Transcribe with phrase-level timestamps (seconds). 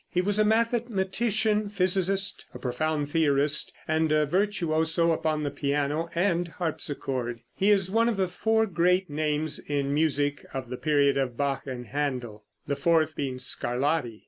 [0.09, 6.47] He was a mathematician, physicist, a profound theorist, and a virtuoso upon the piano and
[6.47, 7.41] harpsichord.
[7.55, 11.67] He is one of the four great names in music of the period of Bach
[11.67, 14.19] and Händel, the fourth being Scarlatti.